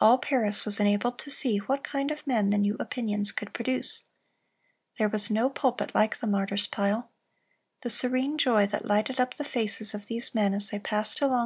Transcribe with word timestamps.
All 0.00 0.18
Paris 0.18 0.64
was 0.64 0.78
enabled 0.78 1.18
to 1.18 1.28
see 1.28 1.58
what 1.58 1.82
kind 1.82 2.12
of 2.12 2.24
men 2.24 2.50
the 2.50 2.58
new 2.58 2.76
opinions 2.78 3.32
could 3.32 3.52
produce. 3.52 4.04
There 4.96 5.08
was 5.08 5.28
no 5.28 5.50
pulpit 5.50 5.92
like 5.92 6.18
the 6.18 6.28
martyr's 6.28 6.68
pile. 6.68 7.10
The 7.80 7.90
serene 7.90 8.38
joy 8.38 8.66
that 8.66 8.86
lighted 8.86 9.18
up 9.18 9.34
the 9.34 9.42
faces 9.42 9.92
of 9.92 10.06
these 10.06 10.32
men 10.32 10.54
as 10.54 10.70
they 10.70 10.78
passed 10.78 11.20
along 11.20 11.44